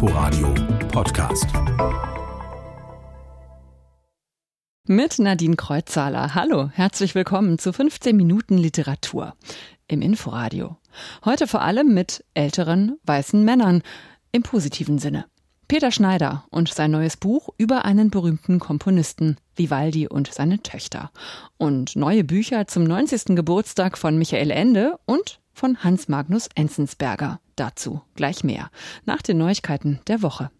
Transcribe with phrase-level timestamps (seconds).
[0.00, 0.54] Inforadio
[0.92, 1.46] Podcast.
[4.86, 6.36] Mit Nadine Kreuzzahler.
[6.36, 9.34] Hallo, herzlich willkommen zu 15 Minuten Literatur
[9.88, 10.76] im Inforadio.
[11.24, 13.82] Heute vor allem mit älteren weißen Männern
[14.30, 15.24] im positiven Sinne.
[15.66, 21.10] Peter Schneider und sein neues Buch über einen berühmten Komponisten, Vivaldi und seine Töchter.
[21.56, 23.34] Und neue Bücher zum 90.
[23.34, 27.40] Geburtstag von Michael Ende und von Hans Magnus Enzensberger.
[27.56, 28.70] Dazu gleich mehr.
[29.04, 30.50] Nach den Neuigkeiten der Woche.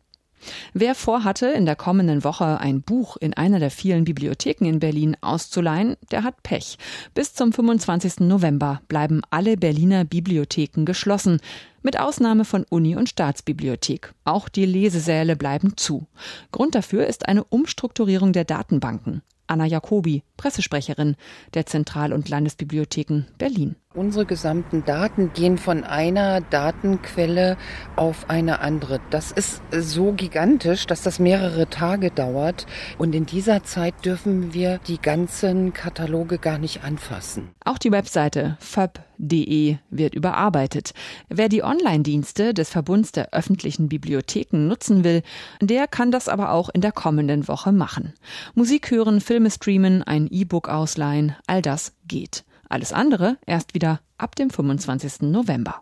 [0.72, 5.16] Wer vorhatte, in der kommenden Woche ein Buch in einer der vielen Bibliotheken in Berlin
[5.20, 6.78] auszuleihen, der hat Pech.
[7.14, 8.20] Bis zum 25.
[8.20, 11.40] November bleiben alle Berliner Bibliotheken geschlossen,
[11.82, 14.12] mit Ausnahme von Uni- und Staatsbibliothek.
[14.24, 16.06] Auch die Lesesäle bleiben zu.
[16.50, 19.22] Grund dafür ist eine Umstrukturierung der Datenbanken.
[19.48, 21.16] Anna Jacobi, Pressesprecherin
[21.54, 23.76] der Zentral- und Landesbibliotheken Berlin.
[23.94, 27.56] Unsere gesamten Daten gehen von einer Datenquelle
[27.96, 29.00] auf eine andere.
[29.10, 32.66] Das ist so gigantisch, dass das mehrere Tage dauert.
[32.98, 37.48] Und in dieser Zeit dürfen wir die ganzen Kataloge gar nicht anfassen.
[37.64, 40.92] Auch die Webseite fab.de wird überarbeitet.
[41.28, 45.22] Wer die Online-Dienste des Verbunds der öffentlichen Bibliotheken nutzen will,
[45.60, 48.12] der kann das aber auch in der kommenden Woche machen.
[48.54, 52.44] Musik hören, Filme streamen, ein E-Book ausleihen, all das geht.
[52.68, 55.30] Alles andere erst wieder ab dem 25.
[55.30, 55.76] November.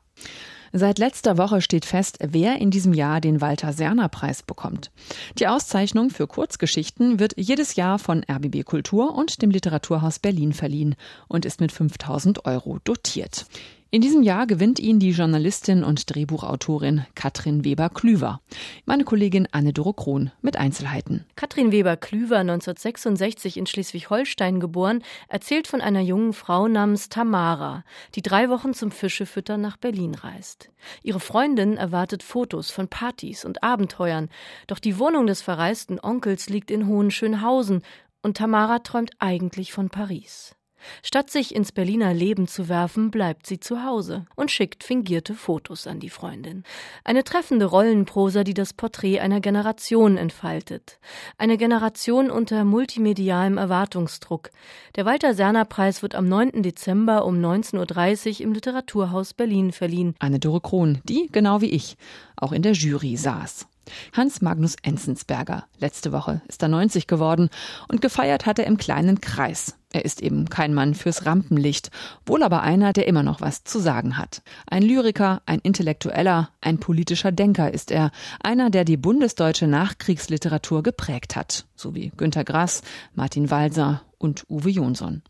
[0.75, 4.91] Seit letzter Woche steht fest, wer in diesem Jahr den Walter Serner Preis bekommt.
[5.39, 10.95] Die Auszeichnung für Kurzgeschichten wird jedes Jahr von RBB Kultur und dem Literaturhaus Berlin verliehen
[11.27, 13.47] und ist mit 5000 Euro dotiert.
[13.93, 18.41] In diesem Jahr gewinnt ihn die Journalistin und Drehbuchautorin Katrin Weber-Klüver.
[18.85, 21.25] Meine Kollegin Anne-Doro Krohn mit Einzelheiten.
[21.37, 27.85] Katrin Weber-Klüver, 1966 in Schleswig-Holstein geboren, erzählt von einer jungen Frau namens Tamara,
[28.17, 30.69] die drei Wochen zum Fischefüttern nach Berlin reist.
[31.05, 34.31] Ihre Freundin erwartet Fotos von Partys und Abenteuern,
[34.67, 37.83] doch die Wohnung des verreisten Onkels liegt in Hohenschönhausen
[38.21, 40.57] und Tamara träumt eigentlich von Paris.
[41.03, 45.87] Statt sich ins Berliner Leben zu werfen, bleibt sie zu Hause und schickt fingierte Fotos
[45.87, 46.65] an die Freundin.
[47.05, 50.99] Eine treffende Rollenprosa, die das Porträt einer Generation entfaltet.
[51.39, 54.51] Eine Generation unter multimedialem Erwartungsdruck.
[54.97, 56.63] Der Walter Serner Preis wird am 9.
[56.63, 60.15] Dezember um 19.30 Uhr im Literaturhaus Berlin verliehen.
[60.19, 61.97] Anne Dore Krohn, die, genau wie ich,
[62.37, 63.67] auch in der Jury saß.
[64.13, 65.65] Hans Magnus Enzensberger.
[65.79, 67.51] Letzte Woche ist er 90 geworden
[67.89, 69.77] und gefeiert hat er im kleinen Kreis.
[69.93, 71.91] Er ist eben kein Mann fürs Rampenlicht,
[72.27, 74.43] wohl aber einer, der immer noch was zu sagen hat.
[74.67, 78.11] Ein Lyriker, ein Intellektueller, ein politischer Denker ist er,
[78.43, 82.83] einer, der die bundesdeutsche Nachkriegsliteratur geprägt hat, so wie Günter Grass,
[83.15, 85.23] Martin Walser und Uwe Jonsson.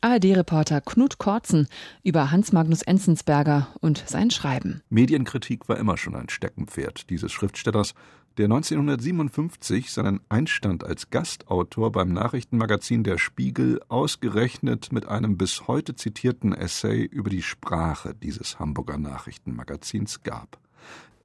[0.00, 1.68] ARD-Reporter Knut Kortzen
[2.02, 4.82] über Hans Magnus Enzensberger und sein Schreiben.
[4.88, 7.94] Medienkritik war immer schon ein Steckenpferd dieses Schriftstellers,
[8.38, 15.94] der 1957 seinen Einstand als Gastautor beim Nachrichtenmagazin Der Spiegel ausgerechnet mit einem bis heute
[15.94, 20.58] zitierten Essay über die Sprache dieses Hamburger Nachrichtenmagazins gab.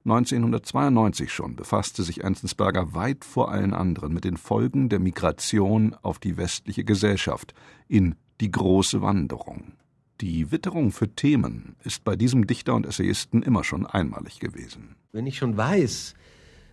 [0.04, 6.18] 1992 schon befasste sich Enzensberger weit vor allen anderen mit den Folgen der Migration auf
[6.18, 7.54] die westliche Gesellschaft
[7.86, 9.74] in Die große Wanderung.
[10.20, 14.96] Die Witterung für Themen ist bei diesem Dichter und Essayisten immer schon einmalig gewesen.
[15.12, 16.14] Wenn ich schon weiß,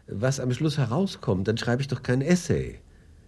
[0.08, 2.80] was am Schluss herauskommt, dann schreibe ich doch kein Essay.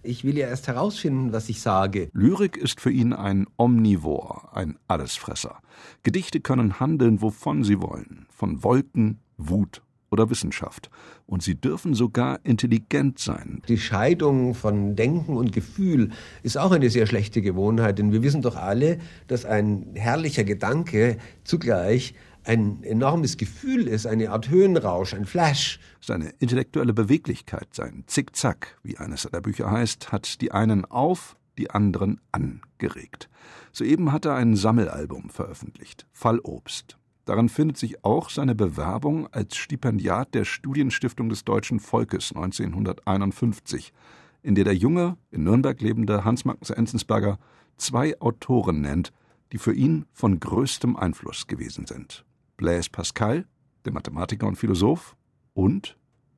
[0.02, 2.10] Ich will ja erst herausfinden, was ich sage.
[2.14, 5.60] Lyrik ist für ihn ein Omnivor, ein Allesfresser.
[6.02, 8.26] Gedichte können handeln, wovon sie wollen.
[8.32, 10.92] Von Wolken, Wut oder Wissenschaft.
[11.26, 13.62] Und sie dürfen sogar intelligent sein.
[13.68, 16.12] Die Scheidung von Denken und Gefühl
[16.44, 21.18] ist auch eine sehr schlechte Gewohnheit, denn wir wissen doch alle, dass ein herrlicher Gedanke
[21.44, 22.14] zugleich
[22.44, 25.80] ein enormes Gefühl ist, eine Art Höhenrausch, ein Flash.
[26.02, 31.70] Seine intellektuelle Beweglichkeit, sein Zickzack, wie eines seiner Bücher heißt, hat die einen auf, die
[31.70, 33.30] anderen angeregt.
[33.72, 36.98] Soeben hat er ein Sammelalbum veröffentlicht, Fallobst.
[37.26, 43.94] Daran findet sich auch seine Bewerbung als Stipendiat der Studienstiftung des deutschen Volkes 1951,
[44.42, 47.38] in der der junge, in Nürnberg lebende Hans Magnus Enzensberger
[47.78, 49.14] zwei Autoren nennt,
[49.52, 52.26] die für ihn von größtem Einfluss gewesen sind.
[52.58, 53.46] Blaise Pascal,
[53.86, 55.16] der Mathematiker und Philosoph,
[55.54, 55.98] und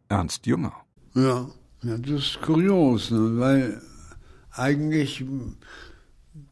[0.09, 0.73] Ernst Jünger.
[1.13, 1.47] Ja,
[1.83, 3.39] ja das ist kurios, ne?
[3.39, 3.81] weil
[4.51, 5.23] eigentlich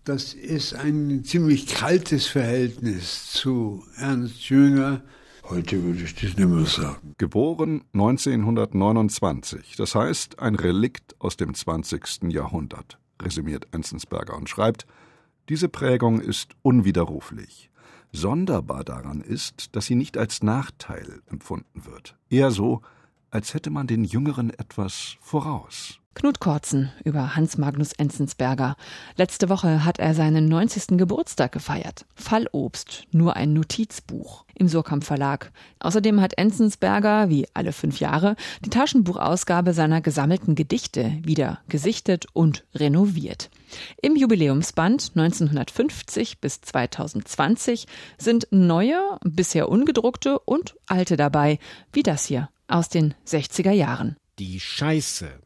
[0.04, 5.02] das ist ein ziemlich kaltes Verhältnis zu Ernst Jünger.
[5.44, 7.16] Heute würde ich das nicht mehr sagen.
[7.18, 12.24] Geboren 1929, das heißt ein Relikt aus dem 20.
[12.30, 14.86] Jahrhundert, resümiert Enzensberger und schreibt,
[15.50, 17.70] diese Prägung ist unwiderruflich.
[18.12, 22.82] Sonderbar daran ist, dass sie nicht als Nachteil empfunden wird, eher so
[23.32, 26.01] als hätte man den Jüngeren etwas voraus.
[26.14, 28.76] Knut Kortzen über Hans Magnus Enzensberger.
[29.16, 30.98] Letzte Woche hat er seinen 90.
[30.98, 32.06] Geburtstag gefeiert.
[32.16, 35.52] Fallobst, nur ein Notizbuch im Surkamp Verlag.
[35.80, 42.66] Außerdem hat Enzensberger, wie alle fünf Jahre, die Taschenbuchausgabe seiner gesammelten Gedichte wieder gesichtet und
[42.76, 43.50] renoviert.
[44.02, 47.88] Im Jubiläumsband 1950 bis 2020
[48.18, 51.58] sind neue, bisher ungedruckte und alte dabei,
[51.94, 54.18] wie das hier aus den 60er Jahren.
[54.40, 55.40] Die Scheiße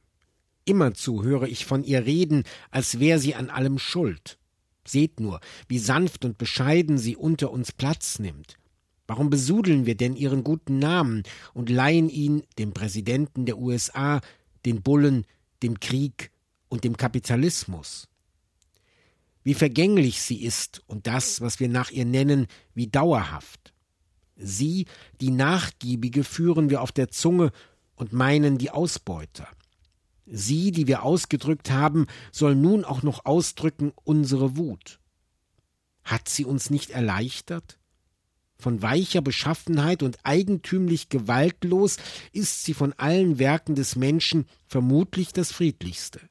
[0.66, 4.38] Immerzu höre ich von ihr reden, als wär sie an allem schuld.
[4.88, 8.58] Seht nur, wie sanft und bescheiden sie unter uns Platz nimmt.
[9.08, 11.24] Warum besudeln wir denn ihren guten Namen
[11.54, 14.22] und leihen ihn dem Präsidenten der USA,
[14.66, 15.26] den Bullen,
[15.62, 16.32] dem Krieg
[16.70, 18.08] und dem Kapitalismus?
[19.44, 23.74] Wie vergänglich sie ist und das, was wir nach ihr nennen, wie dauerhaft.
[24.38, 24.88] Sie,
[25.22, 27.52] die Nachgiebige, führen wir auf der Zunge
[27.96, 29.48] und meinen die Ausbeuter.
[30.26, 35.00] Sie, die wir ausgedrückt haben, soll nun auch noch ausdrücken unsere Wut.
[36.04, 37.80] Hat sie uns nicht erleichtert?
[38.58, 41.98] Von weicher Beschaffenheit und eigentümlich gewaltlos
[42.32, 46.22] ist sie von allen Werken des Menschen vermutlich das friedlichste.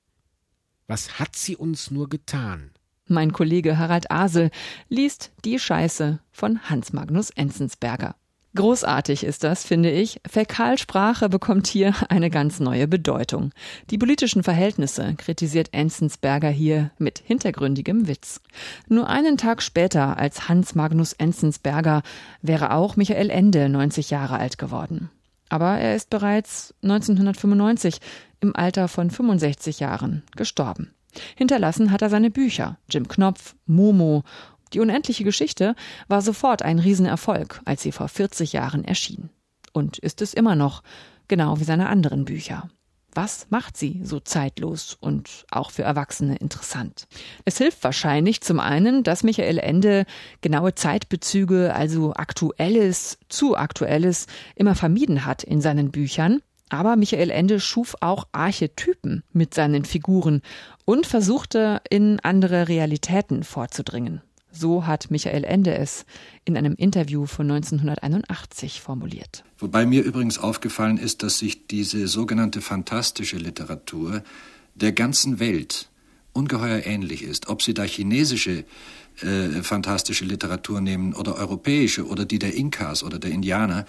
[0.87, 2.70] Was hat sie uns nur getan?
[3.06, 4.50] Mein Kollege Harald Asel
[4.88, 8.17] liest Die Scheiße von Hans Magnus Enzensberger.
[8.56, 10.21] Großartig ist das, finde ich.
[10.27, 13.51] Fäkalsprache bekommt hier eine ganz neue Bedeutung.
[13.91, 18.41] Die politischen Verhältnisse kritisiert Enzensberger hier mit hintergründigem Witz.
[18.89, 22.03] Nur einen Tag später als Hans Magnus Enzensberger
[22.43, 25.11] wäre auch Michael Ende 90 Jahre alt geworden.
[25.49, 27.99] Aber er ist bereits 1995
[28.41, 30.95] im Alter von 65 Jahren gestorben.
[31.37, 34.25] Hinterlassen hat er seine Bücher Jim Knopf, Momo
[34.73, 35.75] die unendliche Geschichte
[36.09, 39.31] war sofort ein Riesenerfolg, als sie vor 40 Jahren erschien.
[39.73, 40.83] Und ist es immer noch,
[41.29, 42.69] genau wie seine anderen Bücher.
[43.15, 47.07] Was macht sie so zeitlos und auch für Erwachsene interessant?
[47.45, 50.05] Es hilft wahrscheinlich zum einen, dass Michael Ende
[50.41, 54.27] genaue Zeitbezüge, also aktuelles, zu aktuelles,
[54.57, 56.43] immer vermieden hat in seinen Büchern.
[56.71, 60.43] Aber Michael Ende schuf auch Archetypen mit seinen Figuren
[60.85, 64.23] und versuchte in andere Realitäten vorzudringen.
[64.55, 66.06] So hat Michael Ende es
[66.45, 69.45] in einem Interview von 1981 formuliert.
[69.59, 74.23] Wobei mir übrigens aufgefallen ist, dass sich diese sogenannte fantastische Literatur
[74.75, 75.89] der ganzen Welt
[76.33, 77.49] ungeheuer ähnlich ist.
[77.49, 78.65] Ob Sie da chinesische
[79.21, 83.87] äh, fantastische Literatur nehmen oder europäische oder die der Inkas oder der Indianer,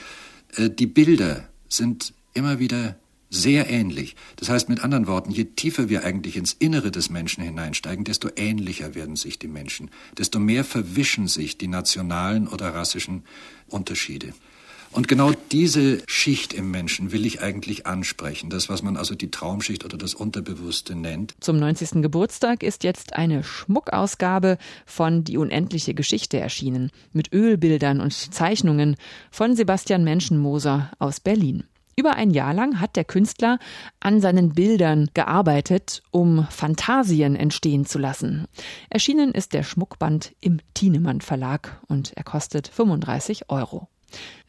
[0.55, 2.95] äh, die Bilder sind immer wieder
[3.35, 4.15] sehr ähnlich.
[4.37, 8.29] Das heißt mit anderen Worten, je tiefer wir eigentlich ins Innere des Menschen hineinsteigen, desto
[8.35, 13.23] ähnlicher werden sich die Menschen, desto mehr verwischen sich die nationalen oder rassischen
[13.67, 14.33] Unterschiede.
[14.95, 19.29] Und genau diese Schicht im Menschen will ich eigentlich ansprechen, das, was man also die
[19.29, 21.35] Traumschicht oder das Unterbewusste nennt.
[21.41, 22.01] Zum 90.
[22.01, 28.95] Geburtstag ist jetzt eine Schmuckausgabe von Die unendliche Geschichte erschienen, mit Ölbildern und Zeichnungen
[29.31, 31.65] von Sebastian Menschenmoser aus Berlin.
[31.97, 33.57] Über ein Jahr lang hat der Künstler
[34.01, 38.47] an seinen Bildern gearbeitet, um Fantasien entstehen zu lassen.
[38.89, 43.87] Erschienen ist der Schmuckband im Thienemann Verlag und er kostet 35 Euro.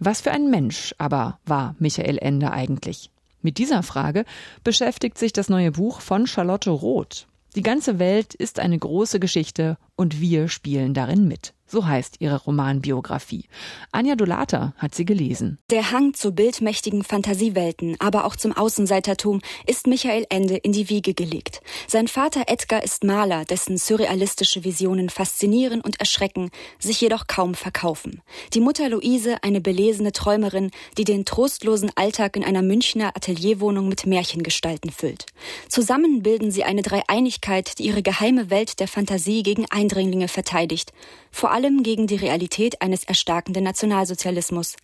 [0.00, 3.10] Was für ein Mensch aber war Michael Ende eigentlich?
[3.42, 4.24] Mit dieser Frage
[4.64, 7.28] beschäftigt sich das neue Buch von Charlotte Roth.
[7.54, 11.54] Die ganze Welt ist eine große Geschichte und wir spielen darin mit.
[11.68, 13.46] So heißt ihre Romanbiografie.
[13.90, 15.58] Anja Dolata hat sie gelesen.
[15.70, 21.12] Der Hang zu bildmächtigen Fantasiewelten, aber auch zum Außenseitertum ist Michael Ende in die Wiege
[21.12, 21.60] gelegt.
[21.88, 28.22] Sein Vater Edgar ist Maler, dessen surrealistische Visionen faszinieren und erschrecken, sich jedoch kaum verkaufen.
[28.54, 34.06] Die Mutter Luise eine belesene Träumerin, die den trostlosen Alltag in einer Münchner Atelierwohnung mit
[34.06, 35.26] Märchengestalten füllt.
[35.68, 40.92] Zusammen bilden sie eine Dreieinigkeit, die ihre geheime Welt der Fantasie gegen Eindringlinge verteidigt.
[41.32, 44.76] Vor allem gegen die Realität eines erstarkenden Nationalsozialismus.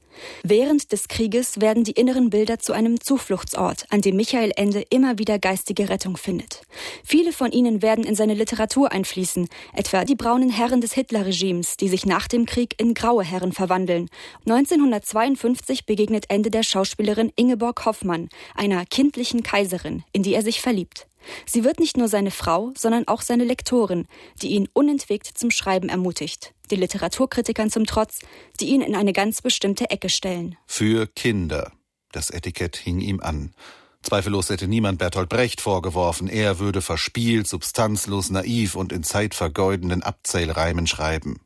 [0.42, 5.18] Während des Krieges werden die inneren Bilder zu einem Zufluchtsort, an dem Michael Ende immer
[5.18, 6.62] wieder geistige Rettung findet.
[7.04, 11.88] Viele von ihnen werden in seine Literatur einfließen, etwa die braunen Herren des Hitlerregimes, die
[11.88, 14.08] sich nach dem Krieg in graue Herren verwandeln.
[14.46, 21.06] 1952 begegnet Ende der Schauspielerin Ingeborg Hoffmann, einer kindlichen Kaiserin, in die er sich verliebt.
[21.46, 24.06] Sie wird nicht nur seine Frau, sondern auch seine Lektorin,
[24.40, 28.18] die ihn unentwegt zum Schreiben ermutigt, die Literaturkritikern zum Trotz,
[28.58, 30.56] die ihn in eine ganz bestimmte Ecke stellen.
[30.66, 31.70] Für Kinder.
[32.10, 33.54] Das Etikett hing ihm an.
[34.02, 40.88] Zweifellos hätte niemand Bertolt Brecht vorgeworfen, er würde verspielt, substanzlos, naiv und in zeitvergeudenden Abzählreimen
[40.88, 41.40] schreiben.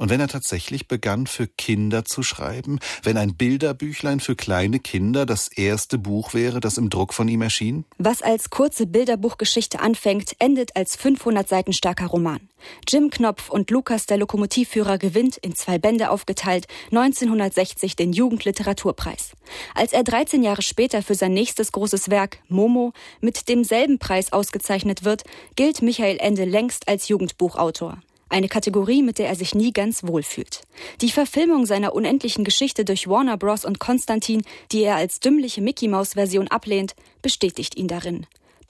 [0.00, 5.26] Und wenn er tatsächlich begann, für Kinder zu schreiben, wenn ein Bilderbüchlein für kleine Kinder
[5.26, 7.84] das erste Buch wäre, das im Druck von ihm erschien?
[7.98, 12.40] Was als kurze Bilderbuchgeschichte anfängt, endet als 500 Seiten starker Roman.
[12.88, 19.32] Jim Knopf und Lukas der Lokomotivführer gewinnt, in zwei Bände aufgeteilt, 1960 den Jugendliteraturpreis.
[19.74, 25.04] Als er 13 Jahre später für sein nächstes großes Werk, Momo, mit demselben Preis ausgezeichnet
[25.04, 25.24] wird,
[25.56, 27.98] gilt Michael Ende längst als Jugendbuchautor.
[28.30, 30.62] Eine Kategorie, mit der er sich nie ganz wohl fühlt.
[31.00, 33.64] Die Verfilmung seiner unendlichen Geschichte durch Warner Bros.
[33.64, 38.26] und Konstantin, die er als dümmliche Mickey-Maus-Version ablehnt, bestätigt ihn darin.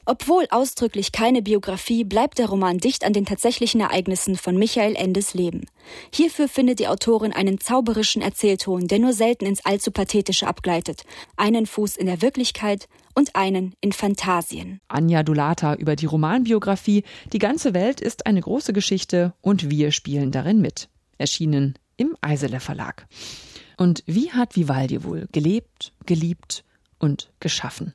[0.07, 5.35] Obwohl ausdrücklich keine Biografie, bleibt der Roman dicht an den tatsächlichen Ereignissen von Michael Endes
[5.35, 5.66] Leben.
[6.12, 11.04] Hierfür findet die Autorin einen zauberischen Erzählton, der nur selten ins allzu pathetische abgleitet.
[11.37, 14.80] Einen Fuß in der Wirklichkeit und einen in Phantasien.
[14.88, 20.30] Anja Dulata über die Romanbiografie Die ganze Welt ist eine große Geschichte und wir spielen
[20.30, 20.88] darin mit.
[21.19, 23.07] Erschienen im Eisele Verlag.
[23.76, 26.64] Und wie hat Vivaldi wohl gelebt, geliebt
[26.99, 27.95] und geschaffen?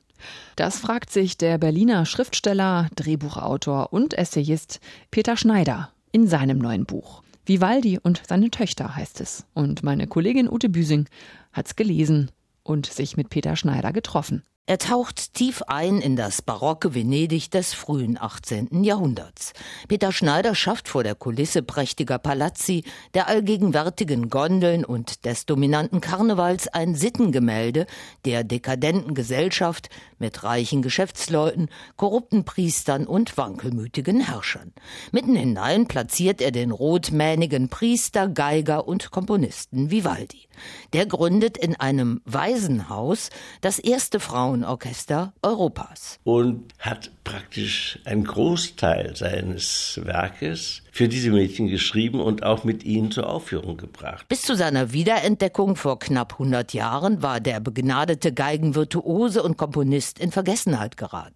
[0.56, 4.80] Das fragt sich der Berliner Schriftsteller, Drehbuchautor und Essayist
[5.10, 7.22] Peter Schneider in seinem neuen Buch.
[7.44, 9.46] Vivaldi und seine Töchter heißt es.
[9.54, 11.06] Und meine Kollegin Ute Büsing
[11.52, 12.30] hat's gelesen
[12.62, 14.42] und sich mit Peter Schneider getroffen.
[14.68, 18.82] Er taucht tief ein in das barocke Venedig des frühen 18.
[18.82, 19.52] Jahrhunderts.
[19.86, 22.82] Peter Schneider schafft vor der Kulisse prächtiger Palazzi,
[23.14, 27.86] der allgegenwärtigen Gondeln und des dominanten Karnevals ein Sittengemälde
[28.24, 34.72] der dekadenten Gesellschaft mit reichen Geschäftsleuten, korrupten Priestern und wankelmütigen Herrschern.
[35.12, 40.48] Mitten hinein platziert er den rotmähnigen Priester, Geiger und Komponisten Vivaldi.
[40.92, 43.30] Der gründet in einem Waisenhaus
[43.60, 44.18] das erste
[44.56, 46.18] Frauenorchester Europas.
[46.24, 53.10] Und hat praktisch einen Großteil seines Werkes für diese Mädchen geschrieben und auch mit ihnen
[53.10, 54.28] zur Aufführung gebracht.
[54.28, 60.32] Bis zu seiner Wiederentdeckung vor knapp 100 Jahren war der begnadete Geigenvirtuose und Komponist in
[60.32, 61.34] Vergessenheit geraten.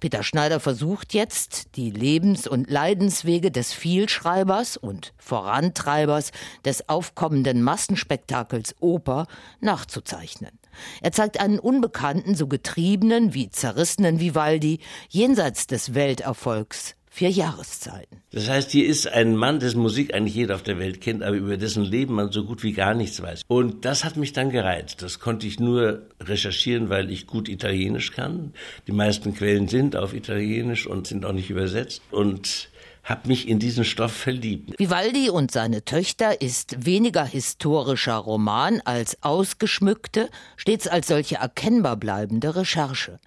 [0.00, 6.30] Peter Schneider versucht jetzt, die Lebens- und Leidenswege des Vielschreibers und Vorantreibers
[6.64, 9.26] des aufkommenden Massenspektakels Oper
[9.60, 10.61] nachzuzeichnen.
[11.00, 18.22] Er zeigt einen unbekannten, so getriebenen wie zerrissenen Vivaldi jenseits des Welterfolgs vier Jahreszeiten.
[18.32, 21.36] Das heißt, hier ist ein Mann, dessen Musik eigentlich jeder auf der Welt kennt, aber
[21.36, 23.42] über dessen Leben man so gut wie gar nichts weiß.
[23.48, 25.02] Und das hat mich dann gereizt.
[25.02, 28.54] Das konnte ich nur recherchieren, weil ich gut Italienisch kann.
[28.86, 32.00] Die meisten Quellen sind auf Italienisch und sind auch nicht übersetzt.
[32.10, 32.70] Und
[33.04, 34.78] habe mich in diesen Stoff verliebt.
[34.78, 42.54] Vivaldi und seine Töchter ist weniger historischer Roman als ausgeschmückte, stets als solche erkennbar bleibende
[42.54, 43.18] Recherche.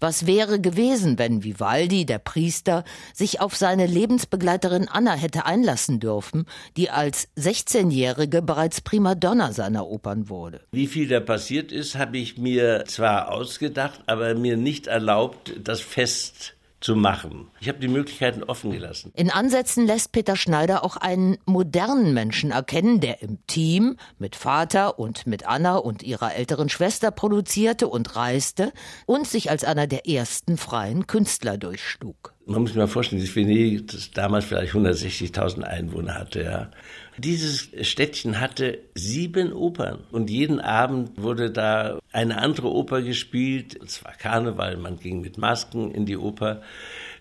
[0.00, 2.84] Was wäre gewesen, wenn Vivaldi, der Priester,
[3.14, 6.44] sich auf seine Lebensbegleiterin Anna hätte einlassen dürfen,
[6.76, 10.60] die als 16-Jährige bereits Primadonna seiner Opern wurde?
[10.72, 15.80] Wie viel da passiert ist, habe ich mir zwar ausgedacht, aber mir nicht erlaubt, das
[15.80, 17.48] fest zu machen.
[17.60, 19.12] Ich habe die Möglichkeiten offen gelassen.
[19.14, 24.98] In Ansätzen lässt Peter Schneider auch einen modernen Menschen erkennen, der im Team mit Vater
[24.98, 28.72] und mit Anna und ihrer älteren Schwester produzierte und reiste
[29.06, 32.34] und sich als einer der ersten freien Künstler durchschlug.
[32.44, 36.70] Man muss sich mal vorstellen, Venedig, das damals vielleicht 160.000 Einwohner hatte, ja.
[37.18, 43.78] Dieses Städtchen hatte sieben Opern und jeden Abend wurde da eine andere Oper gespielt.
[43.84, 46.62] Es war Karneval, man ging mit Masken in die Oper.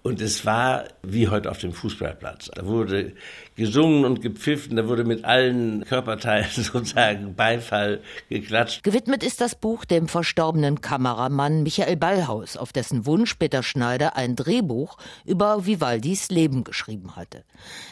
[0.03, 2.49] Und es war wie heute auf dem Fußballplatz.
[2.55, 3.13] Da wurde
[3.55, 8.81] gesungen und gepfiffen, da wurde mit allen Körperteilen sozusagen Beifall geklatscht.
[8.81, 14.35] Gewidmet ist das Buch dem verstorbenen Kameramann Michael Ballhaus, auf dessen Wunsch Peter Schneider ein
[14.35, 17.43] Drehbuch über Vivaldis Leben geschrieben hatte.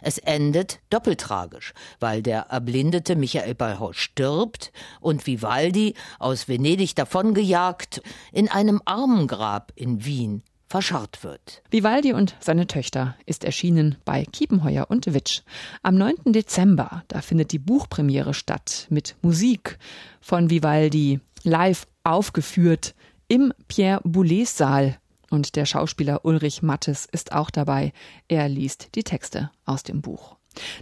[0.01, 8.01] Es endet doppeltragisch, weil der erblindete Michael Ballhaus stirbt und Vivaldi aus Venedig davongejagt
[8.31, 11.63] in einem Armengrab in Wien verscharrt wird.
[11.71, 15.41] Vivaldi und seine Töchter ist erschienen bei Kiepenheuer und Witsch.
[15.81, 16.31] Am 9.
[16.31, 19.79] Dezember, da findet die Buchpremiere statt mit Musik
[20.21, 22.93] von Vivaldi live aufgeführt
[23.27, 24.97] im Pierre Boulez Saal.
[25.31, 27.91] Und der Schauspieler Ulrich Mattes ist auch dabei.
[28.27, 30.35] Er liest die Texte aus dem Buch.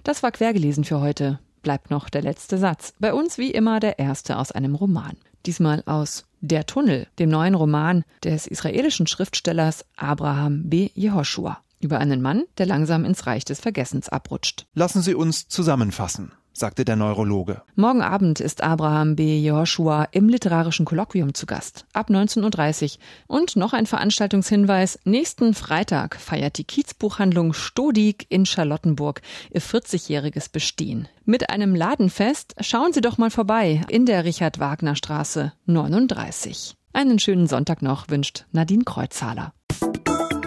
[0.03, 1.39] Das war quergelesen für heute.
[1.61, 2.93] Bleibt noch der letzte Satz.
[2.99, 5.17] Bei uns wie immer der erste aus einem Roman.
[5.45, 10.89] Diesmal aus der Tunnel, dem neuen Roman des israelischen Schriftstellers Abraham B.
[10.93, 14.65] Jehoshua über einen Mann, der langsam ins Reich des Vergessens abrutscht.
[14.73, 16.31] Lassen Sie uns zusammenfassen.
[16.59, 17.61] Sagte der Neurologe.
[17.75, 19.39] Morgen Abend ist Abraham B.
[19.39, 21.85] Joshua im literarischen Kolloquium zu Gast.
[21.93, 22.99] Ab 19.30 Uhr.
[23.27, 24.99] Und noch ein Veranstaltungshinweis.
[25.03, 29.21] Nächsten Freitag feiert die Kiezbuchhandlung Stodig in Charlottenburg
[29.51, 31.07] ihr 40-jähriges Bestehen.
[31.25, 36.75] Mit einem Ladenfest schauen Sie doch mal vorbei in der Richard-Wagner-Straße 39.
[36.93, 39.53] Einen schönen Sonntag noch wünscht Nadine Kreuzhaler.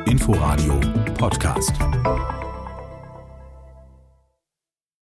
[0.07, 0.81] Inforadio
[1.17, 1.73] Podcast.